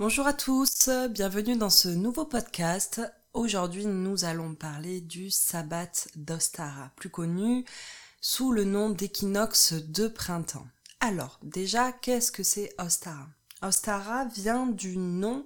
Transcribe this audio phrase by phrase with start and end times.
[0.00, 3.02] Bonjour à tous, bienvenue dans ce nouveau podcast.
[3.34, 7.64] Aujourd'hui, nous allons parler du sabbat d'Ostara, plus connu
[8.20, 10.68] sous le nom d'équinoxe de printemps.
[11.00, 13.26] Alors, déjà, qu'est-ce que c'est Ostara?
[13.60, 15.44] Ostara vient du nom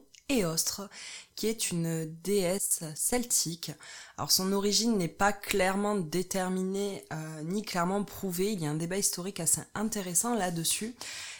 [1.36, 3.72] Qui est une déesse celtique.
[4.16, 8.74] Alors son origine n'est pas clairement déterminée euh, ni clairement prouvée, il y a un
[8.74, 10.94] débat historique assez intéressant là-dessus.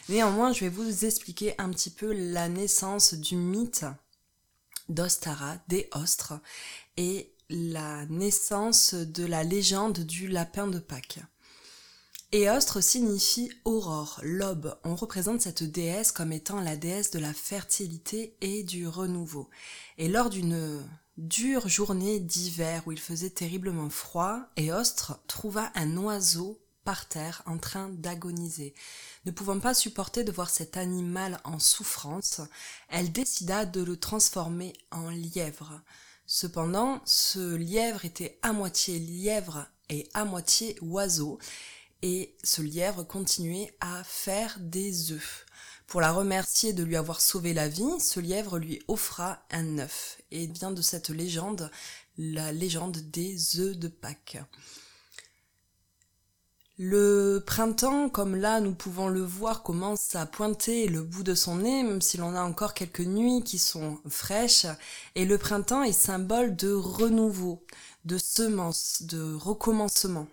[0.09, 3.85] Néanmoins, je vais vous expliquer un petit peu la naissance du mythe
[4.89, 6.39] d'Ostara, des Ostres,
[6.97, 11.19] et la naissance de la légende du lapin de Pâques.
[12.35, 14.75] Éostre signifie aurore, l'aube.
[14.83, 19.51] On représente cette déesse comme étant la déesse de la fertilité et du renouveau.
[19.99, 20.83] Et lors d'une
[21.17, 27.59] dure journée d'hiver où il faisait terriblement froid, Éostre trouva un oiseau par terre en
[27.59, 28.73] train d'agoniser.
[29.27, 32.41] Ne pouvant pas supporter de voir cet animal en souffrance,
[32.89, 35.83] elle décida de le transformer en lièvre.
[36.25, 41.37] Cependant, ce lièvre était à moitié lièvre et à moitié oiseau,
[42.03, 45.45] et ce lièvre continuait à faire des œufs.
[45.87, 50.21] Pour la remercier de lui avoir sauvé la vie, ce lièvre lui offra un œuf,
[50.29, 51.71] et vient de cette légende
[52.17, 54.37] la légende des œufs de Pâques.
[56.77, 61.57] Le printemps, comme là nous pouvons le voir, commence à pointer le bout de son
[61.57, 64.65] nez, même si l'on a encore quelques nuits qui sont fraîches,
[65.15, 67.65] et le printemps est symbole de renouveau,
[68.03, 70.27] de semence, de recommencement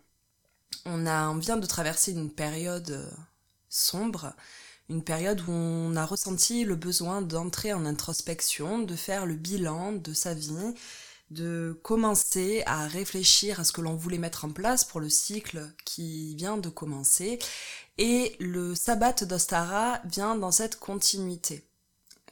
[0.86, 3.10] on, vient de traverser une période euh,
[3.68, 4.34] sombre,
[4.88, 9.92] une période où on a ressenti le besoin d'entrer en introspection, de faire le bilan
[9.92, 10.74] de sa vie,
[11.30, 15.72] de commencer à réfléchir à ce que l'on voulait mettre en place pour le cycle
[15.84, 17.38] qui vient de commencer.
[17.98, 21.69] Et le sabbat d'Ostara vient dans cette continuité.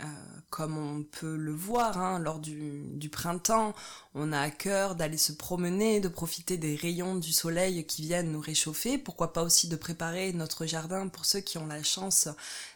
[0.00, 0.04] Euh,
[0.50, 3.74] comme on peut le voir hein, lors du, du, printemps,
[4.14, 8.30] on a à cœur d'aller se promener, de profiter des rayons du soleil qui viennent
[8.30, 12.28] nous réchauffer, pourquoi pas aussi de préparer notre jardin pour ceux qui ont la chance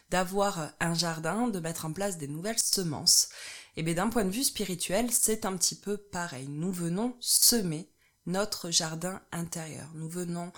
[0.09, 3.29] d'avoir un jardin, de mettre en place des nouvelles semences.
[3.75, 6.47] Et eh bien d'un point de vue spirituel, c'est un petit peu pareil.
[6.47, 7.89] Nous venons semer
[8.25, 9.89] notre jardin intérieur.
[9.95, 10.51] Nous venons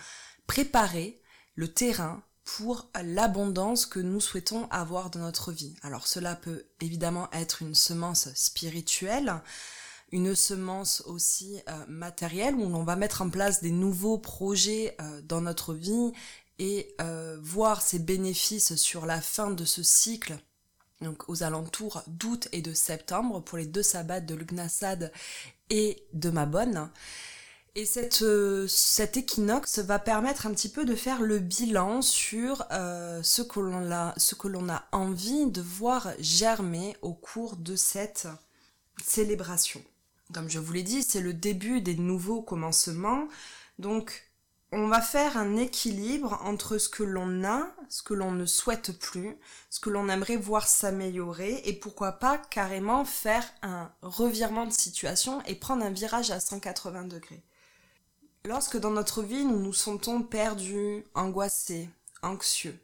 [0.48, 1.22] préparer
[1.56, 5.75] le terrain pour l'abondance que nous souhaitons avoir dans notre vie.
[5.81, 9.41] Alors cela peut évidemment être une semence spirituelle,
[10.11, 15.22] une semence aussi euh, matérielle où l'on va mettre en place des nouveaux projets euh,
[15.23, 16.13] dans notre vie
[16.59, 20.38] et euh, voir ses bénéfices sur la fin de ce cycle
[21.01, 25.12] donc aux alentours d'août et de septembre pour les deux sabbats de Lugnasad
[25.69, 26.89] et de Mabonne.
[27.78, 32.66] Et cette, euh, cet équinoxe va permettre un petit peu de faire le bilan sur
[32.72, 33.91] euh, ce que l'on
[34.69, 38.30] a, a envie de voir germer au cours de cette
[39.03, 39.84] célébration.
[40.34, 43.28] Comme je vous l'ai dit, c'est le début des nouveaux commencements.
[43.78, 44.31] Donc,
[44.72, 48.97] on va faire un équilibre entre ce que l'on a, ce que l'on ne souhaite
[48.97, 49.36] plus,
[49.69, 55.42] ce que l'on aimerait voir s'améliorer et pourquoi pas carrément faire un revirement de situation
[55.44, 57.44] et prendre un virage à 180 degrés.
[58.45, 61.89] Lorsque dans notre vie nous nous sentons perdus, angoissés,
[62.22, 62.79] anxieux,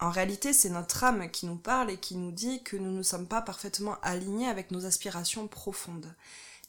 [0.00, 3.02] en réalité c'est notre âme qui nous parle et qui nous dit que nous ne
[3.02, 6.12] sommes pas parfaitement alignés avec nos aspirations profondes.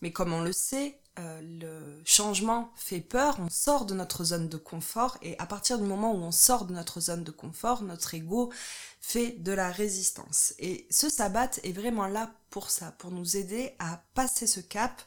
[0.04, 4.48] Mais comme on le sait, euh, le changement fait peur, on sort de notre zone
[4.48, 7.82] de confort et à partir du moment où on sort de notre zone de confort,
[7.82, 8.54] notre ego
[9.02, 10.54] fait de la résistance.
[10.60, 15.02] Et ce sabbat est vraiment là pour ça, pour nous aider à passer ce cap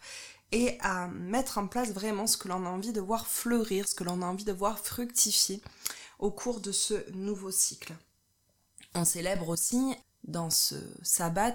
[0.53, 3.94] et à mettre en place vraiment ce que l'on a envie de voir fleurir, ce
[3.94, 5.62] que l'on a envie de voir fructifier
[6.19, 7.94] au cours de ce nouveau cycle.
[8.94, 9.94] On célèbre aussi
[10.25, 11.55] dans ce sabbat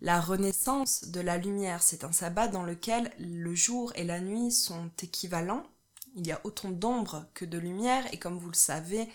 [0.00, 1.82] la renaissance de la lumière.
[1.82, 5.64] C'est un sabbat dans lequel le jour et la nuit sont équivalents.
[6.16, 9.08] Il y a autant d'ombre que de lumière et comme vous le savez,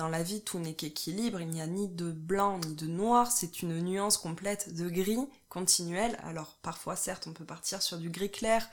[0.00, 3.30] dans la vie, tout n'est qu'équilibre, il n'y a ni de blanc ni de noir,
[3.30, 5.18] c'est une nuance complète de gris
[5.50, 6.18] continuel.
[6.22, 8.66] Alors parfois, certes, on peut partir sur du gris clair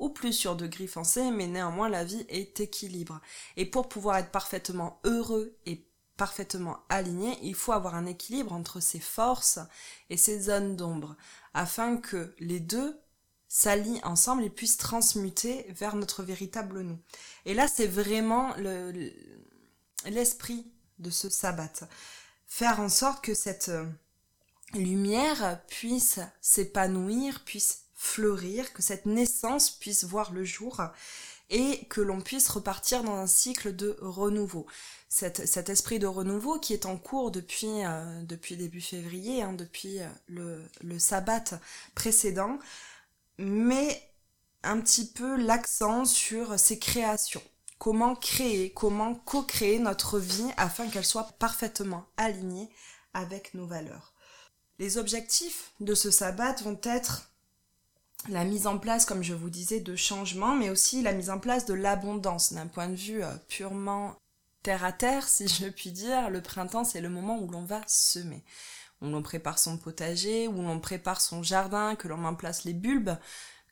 [0.00, 3.20] ou plus sur de gris foncé, mais néanmoins la vie est équilibre.
[3.56, 5.86] Et pour pouvoir être parfaitement heureux et
[6.16, 9.60] parfaitement aligné, il faut avoir un équilibre entre ses forces
[10.10, 11.14] et ses zones d'ombre,
[11.52, 12.98] afin que les deux
[13.46, 16.98] s'allient ensemble et puissent transmuter vers notre véritable nous.
[17.44, 19.12] Et là, c'est vraiment le,
[20.06, 20.66] l'esprit
[20.98, 21.72] de ce sabbat.
[22.46, 23.84] Faire en sorte que cette euh,
[24.74, 30.82] lumière puisse s'épanouir, puisse fleurir, que cette naissance puisse voir le jour
[31.50, 34.66] et que l'on puisse repartir dans un cycle de renouveau.
[35.08, 40.08] Cet, esprit de renouveau qui est en cours depuis, euh, début février, hein, depuis euh,
[40.26, 41.44] le, le sabbat
[41.94, 42.58] précédent,
[43.38, 44.02] met
[44.64, 47.42] un petit peu l'accent sur ces créations.
[47.78, 52.70] Comment créer, comment co-créer notre vie afin qu'elle soit parfaitement alignée
[53.14, 54.12] avec nos valeurs.
[54.78, 57.30] Les objectifs de ce sabbat vont être
[58.28, 61.38] la mise en place, comme je vous disais, de changements, mais aussi la mise en
[61.38, 64.16] place de l'abondance d'un point de vue euh, purement
[64.62, 66.30] terre à terre, si je puis dire.
[66.30, 68.42] Le printemps, c'est le moment où l'on va semer.
[69.02, 72.72] Où l'on prépare son potager, où l'on prépare son jardin, que l'on en place les
[72.72, 73.16] bulbes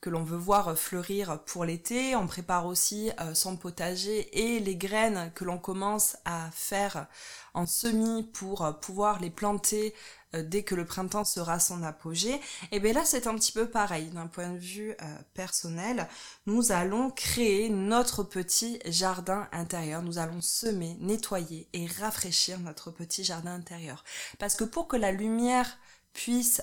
[0.02, 2.16] que l'on veut voir fleurir pour l'été.
[2.16, 7.06] On prépare aussi euh, son potager et les graines que l'on commence à faire
[7.54, 9.94] en semis pour euh, pouvoir les planter
[10.34, 12.40] euh, dès que le printemps sera son apogée.
[12.72, 14.96] Et bien là, c'est un petit peu pareil d'un point de vue
[15.34, 16.08] personnel.
[16.46, 20.02] Nous allons créer notre petit jardin intérieur.
[20.02, 24.02] Nous allons semer, nettoyer et rafraîchir notre petit jardin intérieur.
[24.40, 25.78] Parce que pour que la lumière
[26.12, 26.60] puisse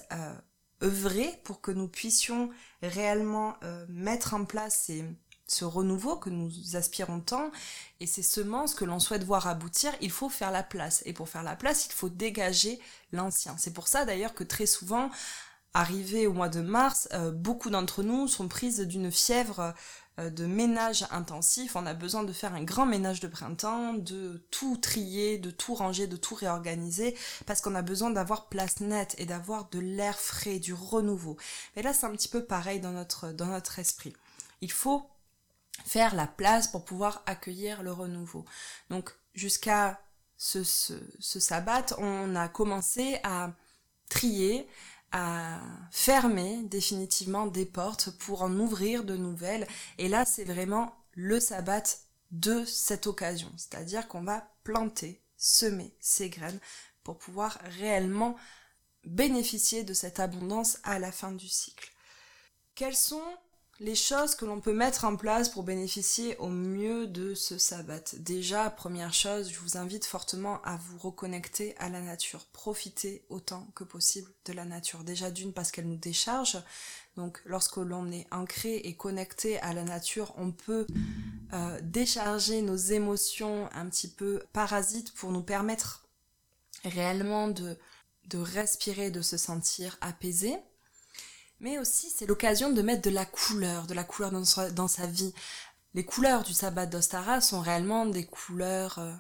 [0.84, 2.50] œuvrer pour que nous puissions
[2.82, 4.92] réellement euh, mettre en place
[5.48, 7.52] ce renouveau que nous aspirons tant
[8.00, 11.02] et ces semences que l'on souhaite voir aboutir, il faut faire la place.
[11.06, 12.80] Et pour faire la place, il faut dégager
[13.12, 13.56] l'ancien.
[13.58, 15.10] C'est pour ça d'ailleurs que très souvent,
[15.74, 19.74] arrivé au mois de mars, euh, beaucoup d'entre nous sont prises d'une fièvre
[20.20, 21.76] euh, de ménage intensif.
[21.76, 25.76] On a besoin de faire un grand ménage de printemps, de tout trier, de tout
[25.76, 30.20] ranger, de tout réorganiser, parce qu'on a besoin d'avoir place nette et d'avoir de l'air
[30.20, 31.38] frais, du renouveau.
[31.76, 34.14] Mais là, c'est un petit peu pareil dans notre, esprit.
[34.62, 35.10] Il faut
[35.86, 38.44] faire la place pour pouvoir accueillir le renouveau.
[38.90, 40.02] Donc, jusqu'à
[40.38, 43.52] ce, ce sabbat, on a commencé à
[44.10, 44.68] trier,
[45.12, 45.60] à
[45.92, 49.68] fermer définitivement des portes pour en ouvrir de nouvelles.
[49.98, 51.84] Et là, c'est vraiment le sabbat
[52.32, 53.52] de cette occasion.
[53.58, 56.60] C'est-à-dire qu'on va planter, semer ces graines
[57.04, 58.36] pour pouvoir réellement
[59.06, 61.92] bénéficier de cette abondance à la fin du cycle.
[62.76, 63.24] Quels sont
[63.80, 68.04] les choses que l'on peut mettre en place pour bénéficier au mieux de ce sabbat.
[68.18, 72.46] Déjà, première chose, je vous invite fortement à vous reconnecter à la nature.
[72.52, 75.06] Profitez autant que possible de la nature.
[75.06, 76.58] Déjà d'une parce qu'elle nous décharge.
[77.16, 80.86] Donc lorsque l'on est ancré et connecté à la nature, on peut
[81.54, 86.06] euh, décharger nos émotions un petit peu parasites pour nous permettre
[86.84, 87.78] réellement de,
[88.28, 90.58] de respirer, de se sentir apaisé.
[91.60, 95.34] Mais aussi, c'est l'occasion de mettre de la couleur, de la couleur dans sa, vie.
[95.94, 99.14] Les couleurs du sabbat d'Ostara sont réellement des couleurs euh,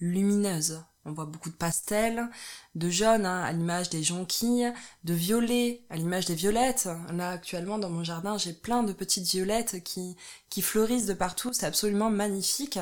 [0.00, 0.82] lumineuses.
[1.06, 2.28] On voit beaucoup de pastels,
[2.74, 4.72] de jaune hein, à l'image des jonquilles,
[5.04, 6.88] de violet à l'image des violettes.
[7.12, 10.16] Là actuellement dans mon jardin j'ai plein de petites violettes qui,
[10.50, 12.78] qui fleurissent de partout, c'est absolument magnifique.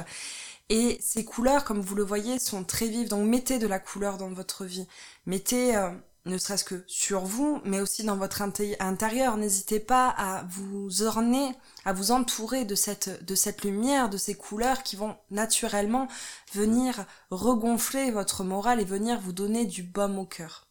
[0.71, 4.19] Et ces couleurs, comme vous le voyez, sont très vives, donc mettez de la couleur
[4.19, 4.87] dans votre vie.
[5.25, 5.91] Mettez euh,
[6.29, 9.37] ne serait-ce que sur vous, mais aussi dans votre intérieur.
[9.37, 11.55] N'hésitez pas à vous orner,
[11.85, 16.07] à vous entourer de cette, lumière, de ces couleurs qui vont naturellement
[16.53, 20.67] venir regonfler votre morale et venir vous donner du baume au cœur.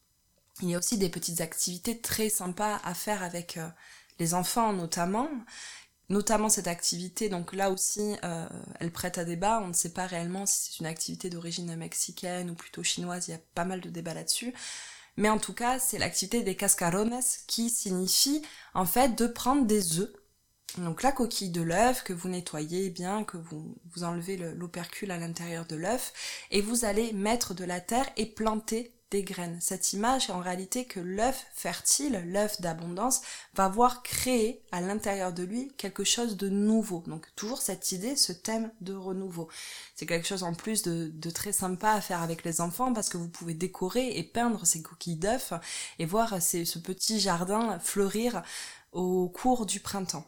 [0.62, 3.68] Il y a aussi des petites activités très sympas à faire avec euh,
[4.18, 5.28] les enfants notamment.
[6.08, 8.48] Notamment cette activité, donc là aussi, euh,
[8.80, 9.60] elle prête à débat.
[9.62, 13.28] On ne sait pas réellement si c'est une activité d'origine mexicaine ou plutôt chinoise.
[13.28, 14.54] Il y a pas mal de débats là-dessus.
[15.18, 17.18] Mais en tout cas, c'est l'activité des cascarones
[17.48, 18.40] qui signifie
[18.72, 20.12] en fait de prendre des œufs.
[20.76, 25.18] Donc la coquille de l'œuf que vous nettoyez bien, que vous, vous enlevez l'opercule à
[25.18, 26.12] l'intérieur de l'œuf
[26.52, 29.58] et vous allez mettre de la terre et planter des graines.
[29.60, 33.22] Cette image est en réalité que l'œuf fertile, l'œuf d'abondance,
[33.54, 37.02] va voir créer à l'intérieur de lui quelque chose de nouveau.
[37.06, 39.48] Donc toujours cette idée, ce thème de renouveau.
[39.94, 43.16] C'est quelque chose en plus de, très sympa à faire avec les enfants parce que
[43.16, 45.52] vous pouvez décorer et peindre ces coquilles d'œufs
[45.98, 48.42] et voir ce petit jardin fleurir
[48.92, 50.24] au cours du printemps.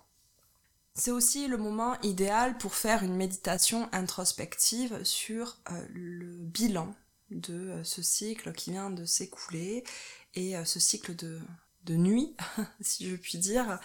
[0.94, 6.94] C'est aussi le moment idéal pour faire une méditation introspective sur euh, le bilan
[7.30, 9.84] de euh, ce cycle qui vient de s'écouler
[10.34, 11.40] et euh, ce cycle de,
[11.84, 12.37] de nuit,
[12.80, 13.78] si je puis dire,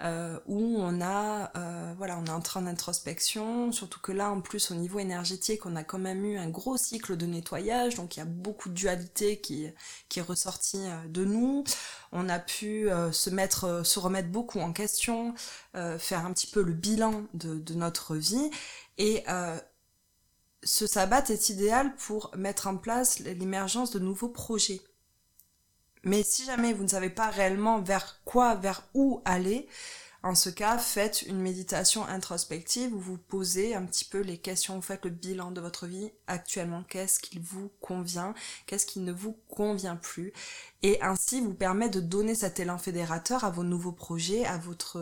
[0.00, 1.50] euh, où on a,
[1.96, 5.74] voilà, on est en train d'introspection, surtout que là, en plus, au niveau énergétique, on
[5.74, 8.74] a quand même eu un gros cycle de nettoyage, donc il y a beaucoup de
[8.74, 9.66] dualité qui,
[10.08, 11.64] qui est ressortie de nous.
[12.12, 15.34] On a pu se mettre, se remettre beaucoup en question,
[15.74, 18.50] faire un petit peu le bilan de, de notre vie,
[18.98, 19.24] et
[20.62, 24.80] ce sabbat est idéal pour mettre en place l'émergence de nouveaux projets.
[26.04, 29.68] Mais si jamais vous ne savez pas réellement vers quoi, vers où aller,
[30.24, 34.74] En ce cas, faites une méditation introspective où vous posez un petit peu les questions,
[34.74, 38.34] vous faites le bilan de votre vie actuellement, qu'est-ce qui vous convient,
[38.66, 40.32] qu'est-ce qui ne vous convient plus,
[40.82, 44.98] et ainsi vous permet de donner cet élan fédérateur à vos nouveaux projets, à votre,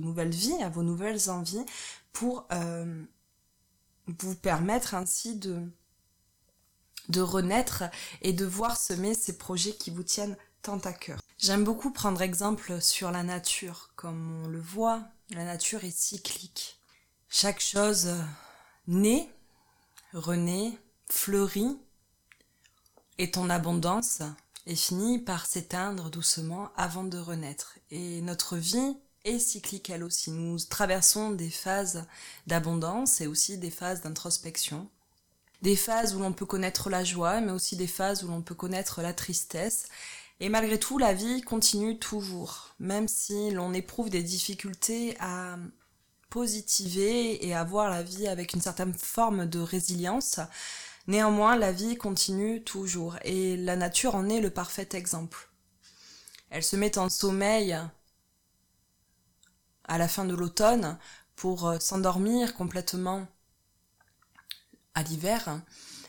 [0.00, 1.66] nouvelle vie, à vos nouvelles envies,
[2.12, 3.02] pour euh,
[4.06, 5.60] vous permettre ainsi de,
[7.08, 7.84] de renaître
[8.22, 11.20] et de voir semer ces projets qui vous tiennent tant à cœur.
[11.38, 13.90] J'aime beaucoup prendre exemple sur la nature.
[13.96, 16.80] Comme on le voit, la nature est cyclique.
[17.28, 18.08] Chaque chose
[18.86, 19.28] naît,
[20.12, 20.78] renaît,
[21.10, 21.78] fleurit,
[23.18, 24.22] est en abondance
[24.66, 27.78] et finit par s'éteindre doucement avant de renaître.
[27.90, 30.30] Et notre vie est cyclique elle aussi.
[30.30, 32.06] Nous traversons des phases
[32.46, 34.88] d'abondance et aussi des phases d'introspection.
[35.62, 38.54] Des phases où l'on peut connaître la joie, mais aussi des phases où l'on peut
[38.54, 39.88] connaître la tristesse
[40.38, 45.56] et malgré tout, la vie continue toujours, même si l'on éprouve des difficultés à
[46.28, 50.40] positiver et à voir la vie avec une certaine forme de résilience.
[51.06, 55.48] Néanmoins, la vie continue toujours et la nature en est le parfait exemple.
[56.50, 57.78] Elle se met en sommeil
[59.86, 60.98] à la fin de l'automne
[61.34, 63.26] pour s'endormir complètement
[64.94, 65.60] à l'hiver.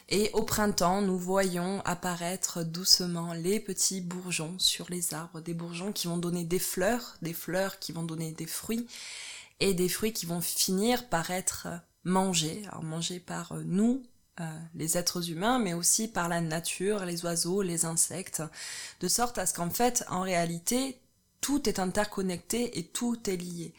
[0.09, 5.91] Et au printemps, nous voyons apparaître doucement les petits bourgeons sur les arbres, des bourgeons
[5.91, 8.87] qui vont donner des fleurs, des fleurs qui vont donner des fruits,
[9.59, 11.67] et des fruits qui vont finir par être
[12.05, 14.01] mangés, alors mangés par nous,
[14.39, 18.43] euh, les êtres humains, mais aussi par la nature, les oiseaux, les insectes,
[19.01, 21.01] de sorte à ce qu'en fait, en réalité,
[21.41, 23.73] tout est interconnecté et tout est lié.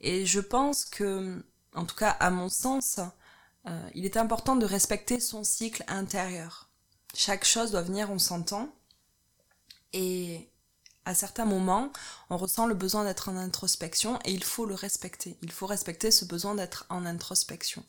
[0.00, 1.42] Et je pense que,
[1.74, 3.00] en tout cas à mon sens,
[3.66, 6.68] euh, il est important de respecter son cycle intérieur.
[7.14, 8.68] Chaque chose doit venir en son temps.
[9.92, 10.48] Et
[11.04, 11.90] à certains moments,
[12.28, 15.38] on ressent le besoin d'être en introspection et il faut le respecter.
[15.42, 17.82] Il faut respecter ce besoin d'être en introspection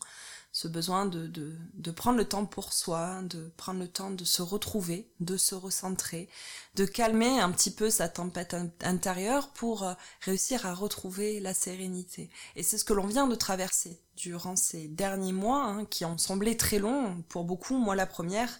[0.52, 4.24] ce besoin de, de, de, prendre le temps pour soi, de prendre le temps de
[4.24, 6.28] se retrouver, de se recentrer,
[6.74, 12.30] de calmer un petit peu sa tempête intérieure pour euh, réussir à retrouver la sérénité.
[12.56, 16.18] Et c'est ce que l'on vient de traverser durant ces derniers mois, hein, qui ont
[16.18, 18.58] semblé très longs pour beaucoup, moi la première.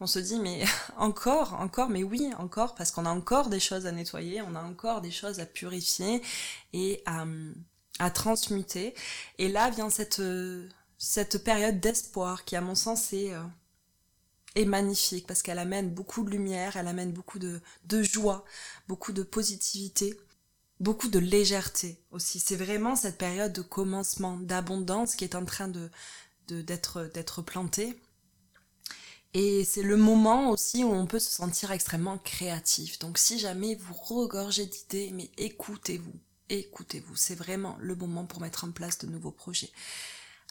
[0.00, 0.64] On se dit mais
[0.98, 4.62] encore, encore, mais oui, encore, parce qu'on a encore des choses à nettoyer, on a
[4.62, 6.22] encore des choses à purifier
[6.74, 7.24] et à,
[7.98, 8.94] à transmuter.
[9.38, 10.20] Et là vient cette
[11.02, 13.42] cette période d'espoir qui, à mon sens, est, euh,
[14.54, 17.62] est magnifique parce qu'elle amène beaucoup de lumière, elle amène beaucoup de,
[18.02, 18.44] joie,
[18.86, 20.14] beaucoup de positivité,
[20.78, 22.38] beaucoup de légèreté aussi.
[22.38, 25.90] C'est vraiment cette période de commencement, d'abondance qui est en train de
[26.48, 27.96] d'être plantée.
[29.34, 32.98] Et c'est le moment aussi où on peut se sentir extrêmement créatif.
[32.98, 36.12] Donc si jamais vous regorgez d'idées, mais écoutez-vous,
[36.48, 37.14] écoutez-vous.
[37.14, 39.70] C'est vraiment le moment pour mettre en place de nouveaux projets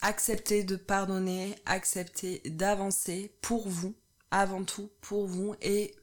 [0.02, 3.96] accepter de pardonner, accepter d'avancer pour vous,
[4.32, 5.96] avant tout pour vous et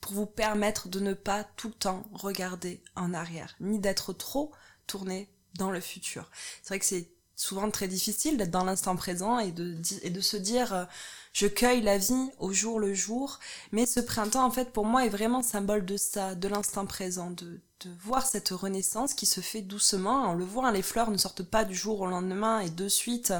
[0.00, 4.52] pour vous permettre de ne pas tout le temps regarder en arrière, ni d'être trop
[4.86, 6.30] tourné dans le futur.
[6.62, 10.20] C'est vrai que c'est souvent très difficile d'être dans l'instant présent et de, et de
[10.20, 10.84] se dire euh,
[11.32, 13.38] je cueille la vie au jour le jour,
[13.72, 17.30] mais ce printemps en fait pour moi est vraiment symbole de ça, de l'instant présent,
[17.30, 20.30] de, de voir cette renaissance qui se fait doucement.
[20.30, 23.32] On le voit, les fleurs ne sortent pas du jour au lendemain et de suite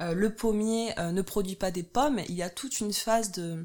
[0.00, 2.20] euh, le pommier euh, ne produit pas des pommes.
[2.28, 3.64] Il y a toute une phase de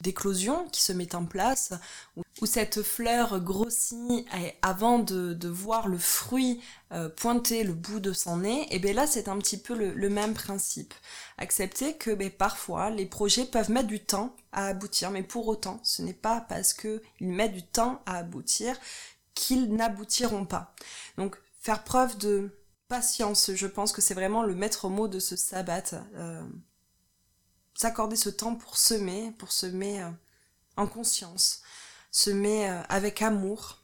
[0.00, 1.72] d'éclosion qui se met en place,
[2.16, 4.24] où, cette fleur grossit
[4.62, 6.60] avant de, de, voir le fruit
[6.92, 10.08] euh, pointer le bout de son nez, et bien là c'est un petit peu le,
[10.08, 10.94] même principe.
[11.36, 15.80] Accepter que ben, parfois les projets peuvent mettre du temps à aboutir, mais pour autant
[15.82, 18.76] ce n'est pas parce qu'ils mettent du temps à aboutir
[19.34, 20.74] qu'ils n'aboutiront pas.
[21.16, 22.50] Donc faire preuve de
[22.88, 25.82] patience, je pense que c'est vraiment le maître mot de ce sabbat.
[26.16, 26.42] Euh,
[27.78, 30.10] s'accorder ce temps pour semer, pour semer euh,
[30.76, 31.62] en conscience,
[32.10, 33.78] semer euh, avec amour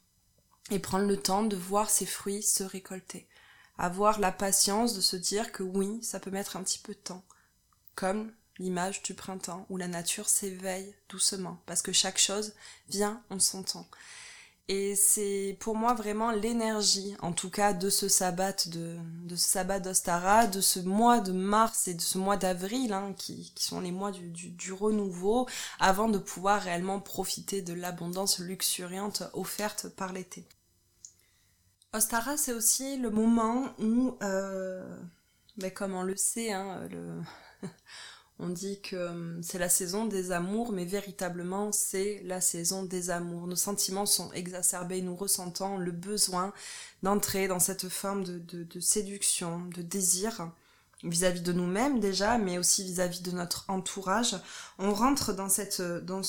[0.71, 3.29] et prendre le temps de voir ses fruits se récolter.
[3.79, 6.99] Avoir la patience de se dire que oui, ça peut mettre un petit peu de
[6.99, 7.25] temps.
[7.95, 12.55] Comme l'image du printemps où la nature s'éveille doucement parce que chaque chose
[12.89, 13.89] vient en son temps.
[14.69, 19.79] Et c'est pour moi vraiment l'énergie, en tout cas de ce sabbat, de, ce sabbat
[19.79, 23.93] d'Ostara, de ce mois de mars et de ce mois d'avril, hein, qui, sont les
[23.93, 25.47] mois du, renouveau,
[25.81, 30.49] avant de pouvoir réellement profiter de l'abondance luxuriante offerte par l'été.
[31.93, 34.99] Ostara, c'est aussi le moment où, euh,
[35.59, 37.21] ben comme on le sait, hein, le
[38.41, 43.11] On dit que hum, c'est la saison des amours, mais véritablement c'est la saison des
[43.11, 43.47] amours.
[43.47, 46.53] Nos sentiments sont exacerbés, nous ressentons le besoin
[47.03, 50.51] d'entrer dans cette forme de, séduction, de désir
[51.05, 54.37] vis-à-vis de nous-mêmes déjà, mais aussi vis-à-vis de notre entourage.
[54.79, 56.23] On rentre dans cette, dans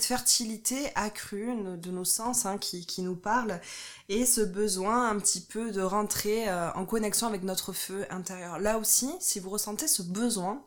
[0.00, 3.60] fertilité accrue de nos sens hein, qui, nous parle
[4.08, 8.58] et ce besoin un petit peu de rentrer euh, en connexion avec notre feu intérieur.
[8.58, 10.62] Là aussi, si vous ressentez ce besoin,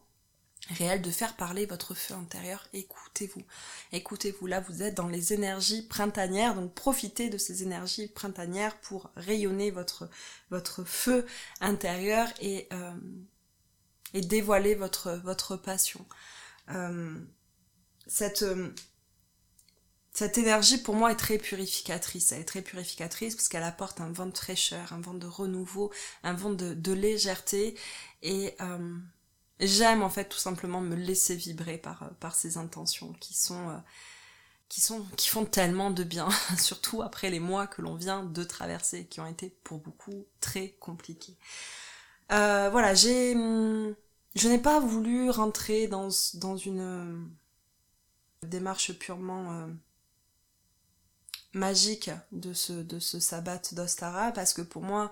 [0.72, 3.44] réel de faire parler votre feu intérieur, écoutez-vous.
[3.92, 9.12] Écoutez-vous, là vous êtes dans les énergies printanières, donc profitez de ces énergies printanières pour
[9.16, 10.10] rayonner votre,
[10.50, 11.26] votre feu
[11.62, 12.94] intérieur et, euh,
[14.14, 16.06] et dévoiler votre, votre passion.
[16.72, 17.20] Euh,
[18.08, 18.74] cette, euh,
[20.14, 22.32] cette énergie pour moi est très purificatrice.
[22.32, 25.92] Elle est très purificatrice parce qu'elle apporte un vent de fraîcheur, un vent de renouveau,
[26.24, 27.78] un vent de, de légèreté
[28.22, 28.98] et euh,
[29.60, 33.82] j'aime en fait tout simplement me laisser vibrer par, par ces intentions qui sont
[34.70, 38.44] qui sont qui font tellement de bien, surtout après les mois que l'on vient de
[38.44, 41.38] traverser, qui ont été pour beaucoup très compliqués.
[42.32, 43.96] Euh, voilà, j'ai hum,
[44.36, 47.26] je n'ai pas voulu rentrer dans, une euh,
[48.44, 49.68] démarche purement euh,
[51.54, 55.10] magique de ce, de ce sabbat d'Ostara parce que pour moi,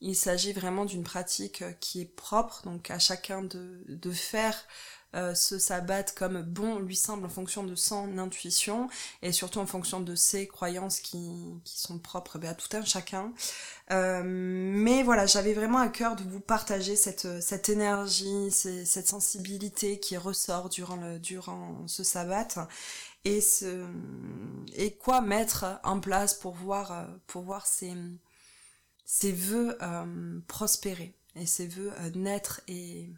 [0.00, 4.66] il s'agit vraiment d'une pratique qui est propre, donc à chacun de, de faire
[5.14, 8.88] euh, ce sabbat comme bon lui semble en fonction de son intuition
[9.22, 11.18] et surtout en fonction de ses croyances qui,
[11.64, 13.32] qui sont propres ben, à tout un chacun.
[13.92, 20.00] Euh, mais voilà, j'avais vraiment à cœur de vous partager cette, cette énergie, cette sensibilité
[20.00, 22.68] qui ressort durant, le, durant ce sabbat
[23.24, 23.86] et, ce,
[24.74, 27.94] et quoi mettre en place pour voir, pour voir ces,
[29.06, 33.08] ces vœux euh, prospérer et ces vœux euh, naître et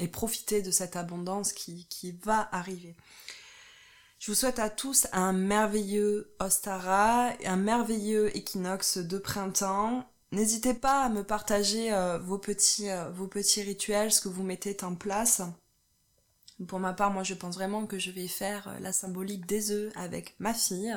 [0.00, 2.96] et profiter de cette abondance qui, qui va arriver.
[4.18, 10.04] Je vous souhaite à tous un merveilleux Ostara, un merveilleux équinoxe de printemps.
[10.32, 14.76] N'hésitez pas à me partager euh, vos, petits, vos petits rituels, ce que vous mettez
[14.82, 15.42] en place.
[16.68, 19.72] Pour ma part, moi je pense vraiment que je vais faire euh, la symbolique des
[19.72, 20.96] œufs avec ma fille.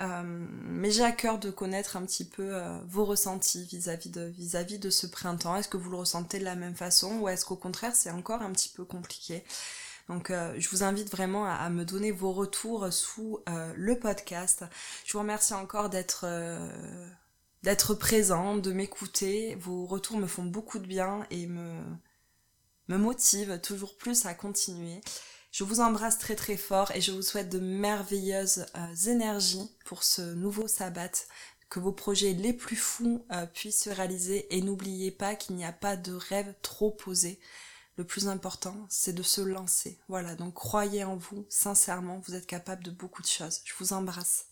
[0.00, 4.22] Euh, mais j'ai à cœur de connaître un petit peu euh, vos ressentis vis-à-vis de,
[4.22, 5.56] vis-à-vis de ce printemps.
[5.56, 8.42] Est-ce que vous le ressentez de la même façon ou est-ce qu'au contraire c'est encore
[8.42, 9.44] un petit peu compliqué?
[10.08, 14.64] Donc je vous invite vraiment à, me donner vos retours sous le podcast.
[15.06, 16.26] Je vous remercie encore d'être
[17.62, 19.54] d'être présent, de m'écouter.
[19.60, 21.80] Vos retours me font beaucoup de bien et me
[22.88, 25.00] me motivent toujours plus à continuer.
[25.50, 30.02] Je vous embrasse très très fort et je vous souhaite de merveilleuses euh, énergies pour
[30.02, 31.10] ce nouveau sabbat,
[31.68, 35.64] que vos projets les plus fous euh, puissent se réaliser et n'oubliez pas qu'il n'y
[35.64, 37.40] a pas de rêve trop posé.
[37.96, 39.98] Le plus important, c'est de se lancer.
[40.08, 43.60] Voilà, donc croyez en vous, sincèrement, vous êtes capable de beaucoup de choses.
[43.64, 44.51] Je vous embrasse.